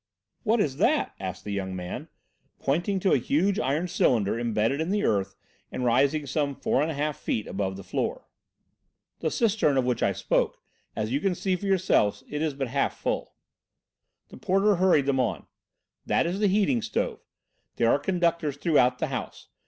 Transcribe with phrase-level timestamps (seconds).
[0.41, 2.07] "What is that?" asked the young man,
[2.57, 5.35] pointing to a huge iron cylinder embedded in the earth
[5.71, 8.27] and rising some four and a half feet above the floor.
[9.19, 10.57] "The cistern of which I spoke,
[10.95, 13.35] as you can see for yourselves, it is all but full."
[14.29, 15.45] The porter hurried them on.
[16.07, 17.19] "That is the heating stove.
[17.75, 19.49] There are conductors throughout the house.